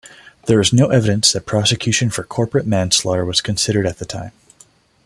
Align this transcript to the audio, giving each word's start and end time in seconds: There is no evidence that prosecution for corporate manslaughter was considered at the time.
There 0.47 0.59
is 0.59 0.73
no 0.73 0.87
evidence 0.89 1.31
that 1.31 1.45
prosecution 1.45 2.09
for 2.09 2.23
corporate 2.23 2.65
manslaughter 2.65 3.23
was 3.23 3.39
considered 3.39 3.85
at 3.85 3.99
the 3.99 4.05
time. 4.05 4.31